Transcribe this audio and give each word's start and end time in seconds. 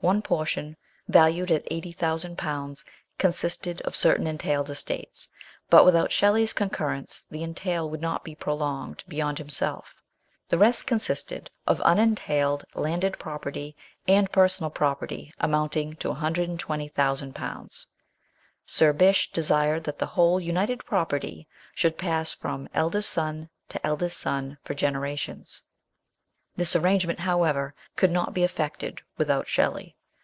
One 0.00 0.20
portion, 0.20 0.76
valued 1.08 1.50
at 1.50 1.66
80,000, 1.70 2.40
consisted 3.18 3.80
of 3.80 3.96
certain 3.96 4.26
entailed 4.26 4.68
estates, 4.70 5.30
but 5.70 5.84
without 5.86 6.12
Shelley's 6.12 6.52
concurrence 6.52 7.24
the 7.30 7.42
entail 7.42 7.88
could 7.90 8.02
not 8.02 8.22
be 8.22 8.34
prolonged 8.34 9.02
beyond 9.08 9.38
himself; 9.38 9.94
the 10.48 10.58
rest 10.58 10.86
con 10.86 10.98
sisted 11.00 11.48
of 11.66 11.80
unentailed 11.80 12.66
landed 12.74 13.18
property 13.18 13.74
and 14.06 14.30
personal 14.30 14.70
property 14.70 15.32
amounting 15.40 15.94
to 15.96 16.10
120,000. 16.10 17.36
Sir 18.66 18.92
Bysshe 18.92 19.32
desired 19.32 19.84
that 19.84 19.98
the 19.98 20.06
whole 20.14 20.38
united 20.38 20.84
property 20.84 21.48
should 21.74 21.98
pass 21.98 22.32
from 22.32 22.68
eldest 22.74 23.10
son 23.10 23.48
to 23.70 23.84
eldest 23.84 24.20
son 24.20 24.58
for 24.62 24.74
generations. 24.74 25.62
This 26.54 26.74
arrangement, 26.76 27.18
however, 27.20 27.74
could 27.96 28.10
not 28.10 28.32
be 28.32 28.42
effected 28.42 29.02
without 29.18 29.46
Shelley. 29.46 29.94